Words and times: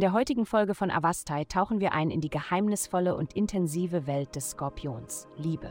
der 0.00 0.12
heutigen 0.12 0.44
Folge 0.44 0.74
von 0.74 0.90
Avastai 0.90 1.44
tauchen 1.44 1.78
wir 1.78 1.92
ein 1.92 2.10
in 2.10 2.20
die 2.20 2.30
geheimnisvolle 2.30 3.16
und 3.16 3.34
intensive 3.34 4.06
Welt 4.08 4.34
des 4.34 4.50
Skorpions, 4.50 5.28
Liebe. 5.36 5.70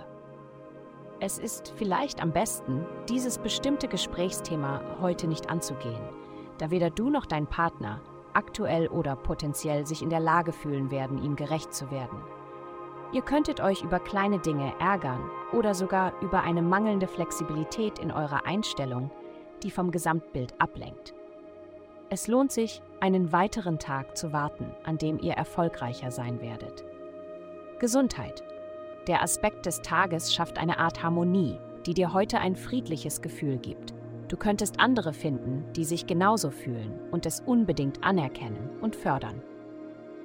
Es 1.19 1.37
ist 1.37 1.73
vielleicht 1.75 2.21
am 2.21 2.31
besten, 2.31 2.85
dieses 3.09 3.37
bestimmte 3.37 3.87
Gesprächsthema 3.87 4.81
heute 5.01 5.27
nicht 5.27 5.49
anzugehen, 5.49 6.01
da 6.57 6.71
weder 6.71 6.89
du 6.89 7.09
noch 7.09 7.25
dein 7.25 7.47
Partner 7.47 8.01
aktuell 8.33 8.87
oder 8.87 9.15
potenziell 9.15 9.85
sich 9.85 10.01
in 10.01 10.09
der 10.09 10.19
Lage 10.19 10.53
fühlen 10.53 10.89
werden, 10.91 11.21
ihm 11.21 11.35
gerecht 11.35 11.73
zu 11.73 11.91
werden. 11.91 12.19
Ihr 13.11 13.21
könntet 13.21 13.61
euch 13.61 13.83
über 13.83 13.99
kleine 13.99 14.39
Dinge 14.39 14.73
ärgern 14.79 15.29
oder 15.51 15.73
sogar 15.73 16.13
über 16.21 16.43
eine 16.43 16.61
mangelnde 16.61 17.07
Flexibilität 17.07 17.99
in 17.99 18.11
eurer 18.11 18.45
Einstellung, 18.45 19.11
die 19.63 19.69
vom 19.69 19.91
Gesamtbild 19.91 20.59
ablenkt. 20.59 21.13
Es 22.13 22.27
lohnt 22.27 22.51
sich, 22.51 22.83
einen 22.99 23.31
weiteren 23.31 23.79
Tag 23.79 24.15
zu 24.15 24.31
warten, 24.31 24.67
an 24.83 24.99
dem 24.99 25.17
ihr 25.17 25.33
erfolgreicher 25.33 26.11
sein 26.11 26.41
werdet. 26.41 26.85
Gesundheit. 27.79 28.43
Der 29.07 29.23
Aspekt 29.23 29.65
des 29.65 29.81
Tages 29.81 30.31
schafft 30.31 30.59
eine 30.59 30.77
Art 30.77 31.01
Harmonie, 31.01 31.57
die 31.87 31.95
dir 31.95 32.13
heute 32.13 32.37
ein 32.37 32.55
friedliches 32.55 33.23
Gefühl 33.23 33.57
gibt. 33.57 33.95
Du 34.27 34.37
könntest 34.37 34.79
andere 34.79 35.11
finden, 35.11 35.65
die 35.75 35.85
sich 35.85 36.05
genauso 36.05 36.51
fühlen 36.51 36.99
und 37.09 37.25
es 37.25 37.39
unbedingt 37.39 38.03
anerkennen 38.03 38.69
und 38.79 38.95
fördern. 38.95 39.41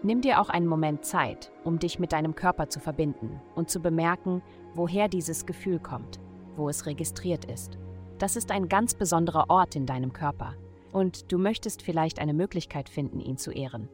Nimm 0.02 0.20
dir 0.20 0.43
auch 0.43 0.51
einen 0.51 0.66
Moment 0.66 1.07
Zeit, 1.07 1.51
um 1.65 1.79
dich 1.79 1.98
mit 1.98 2.12
deinem 2.12 2.34
Körper 2.34 2.68
zu 2.68 2.80
verbinden 2.80 3.41
und 3.55 3.70
zu 3.70 3.80
bemerken, 3.80 4.43
woher 4.74 5.09
dieses 5.09 5.46
Gefühl 5.46 5.79
kommt, 5.79 6.20
wo 6.55 6.68
es 6.68 6.84
registriert 6.84 7.46
ist. 7.46 7.79
Das 8.18 8.37
ist 8.37 8.51
ein 8.51 8.68
ganz 8.68 8.93
besonderer 8.93 9.46
Ort 9.48 9.74
in 9.74 9.87
deinem 9.87 10.12
Körper 10.12 10.55
und 10.92 11.32
du 11.32 11.38
möchtest 11.38 11.82
vielleicht 11.82 12.18
eine 12.18 12.35
Möglichkeit 12.35 12.88
finden, 12.88 13.21
ihn 13.21 13.37
zu 13.37 13.51
ehren. 13.51 13.88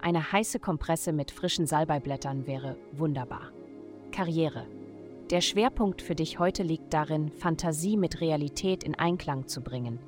Eine 0.00 0.32
heiße 0.32 0.60
Kompresse 0.60 1.12
mit 1.12 1.30
frischen 1.30 1.66
Salbeiblättern 1.66 2.46
wäre 2.46 2.76
wunderbar. 2.92 3.52
Karriere. 4.12 4.66
Der 5.30 5.40
Schwerpunkt 5.42 6.02
für 6.02 6.14
dich 6.14 6.38
heute 6.38 6.62
liegt 6.62 6.92
darin, 6.92 7.30
Fantasie 7.30 7.96
mit 7.96 8.20
Realität 8.20 8.82
in 8.82 8.94
Einklang 8.94 9.46
zu 9.46 9.60
bringen. 9.60 10.00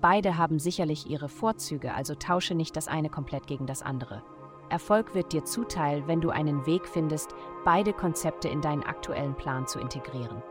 Beide 0.00 0.38
haben 0.38 0.58
sicherlich 0.58 1.08
ihre 1.08 1.28
Vorzüge, 1.28 1.94
also 1.94 2.14
tausche 2.14 2.54
nicht 2.54 2.74
das 2.76 2.88
eine 2.88 3.10
komplett 3.10 3.46
gegen 3.46 3.66
das 3.66 3.82
andere. 3.82 4.22
Erfolg 4.70 5.14
wird 5.14 5.32
dir 5.32 5.44
zuteil, 5.44 6.06
wenn 6.06 6.20
du 6.20 6.30
einen 6.30 6.64
Weg 6.66 6.86
findest, 6.88 7.34
beide 7.64 7.92
Konzepte 7.92 8.48
in 8.48 8.62
deinen 8.62 8.82
aktuellen 8.82 9.34
Plan 9.34 9.66
zu 9.66 9.78
integrieren. 9.78 10.42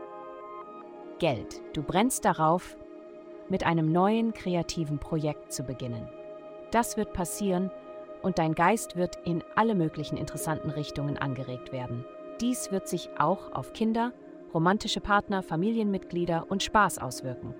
Geld. 1.18 1.60
Du 1.74 1.82
brennst 1.82 2.24
darauf, 2.24 2.76
mit 3.50 3.66
einem 3.66 3.92
neuen 3.92 4.32
kreativen 4.32 4.98
Projekt 4.98 5.52
zu 5.52 5.64
beginnen. 5.64 6.08
Das 6.70 6.96
wird 6.96 7.12
passieren 7.12 7.70
und 8.22 8.38
dein 8.38 8.54
Geist 8.54 8.96
wird 8.96 9.16
in 9.24 9.42
alle 9.56 9.74
möglichen 9.74 10.16
interessanten 10.16 10.70
Richtungen 10.70 11.18
angeregt 11.18 11.72
werden. 11.72 12.04
Dies 12.40 12.70
wird 12.70 12.88
sich 12.88 13.10
auch 13.18 13.52
auf 13.52 13.72
Kinder, 13.74 14.12
romantische 14.54 15.00
Partner, 15.00 15.42
Familienmitglieder 15.42 16.46
und 16.48 16.62
Spaß 16.62 16.98
auswirken. 16.98 17.54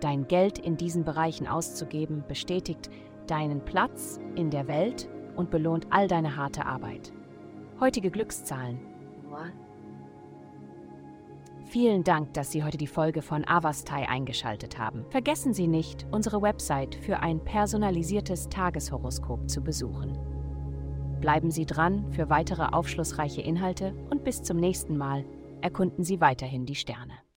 Dein 0.00 0.26
Geld 0.28 0.58
in 0.58 0.76
diesen 0.76 1.04
Bereichen 1.04 1.46
auszugeben 1.46 2.24
bestätigt 2.26 2.90
deinen 3.26 3.64
Platz 3.64 4.18
in 4.34 4.50
der 4.50 4.66
Welt 4.68 5.08
und 5.36 5.50
belohnt 5.50 5.86
all 5.90 6.08
deine 6.08 6.36
harte 6.36 6.66
Arbeit. 6.66 7.12
Heutige 7.80 8.10
Glückszahlen. 8.10 8.80
Vielen 11.68 12.02
Dank, 12.02 12.32
dass 12.32 12.50
Sie 12.50 12.64
heute 12.64 12.78
die 12.78 12.86
Folge 12.86 13.20
von 13.20 13.46
Avastai 13.46 14.08
eingeschaltet 14.08 14.78
haben. 14.78 15.04
Vergessen 15.10 15.52
Sie 15.52 15.66
nicht, 15.66 16.06
unsere 16.10 16.40
Website 16.40 16.94
für 16.94 17.20
ein 17.20 17.44
personalisiertes 17.44 18.48
Tageshoroskop 18.48 19.50
zu 19.50 19.60
besuchen. 19.60 20.16
Bleiben 21.20 21.50
Sie 21.50 21.66
dran 21.66 22.10
für 22.10 22.30
weitere 22.30 22.62
aufschlussreiche 22.62 23.42
Inhalte 23.42 23.92
und 24.08 24.24
bis 24.24 24.42
zum 24.42 24.56
nächsten 24.56 24.96
Mal 24.96 25.26
erkunden 25.60 26.04
Sie 26.04 26.22
weiterhin 26.22 26.64
die 26.64 26.74
Sterne. 26.74 27.18